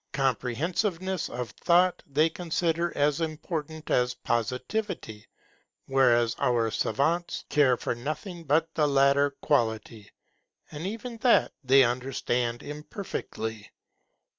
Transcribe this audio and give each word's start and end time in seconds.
Comprehensiveness 0.13 1.29
of 1.29 1.51
thought 1.51 2.01
they 2.07 2.27
consider 2.27 2.91
as 2.97 3.21
important 3.21 3.91
as 3.91 4.15
positivity, 4.15 5.27
whereas 5.85 6.35
our 6.39 6.71
savants 6.71 7.45
care 7.49 7.77
for 7.77 7.93
nothing 7.93 8.43
but 8.43 8.73
the 8.73 8.87
latter 8.87 9.29
quality, 9.43 10.09
and 10.71 10.87
even 10.87 11.17
that 11.17 11.51
they 11.63 11.83
understand 11.83 12.63
imperfectly. 12.63 13.69